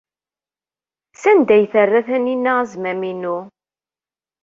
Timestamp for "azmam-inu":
2.61-3.37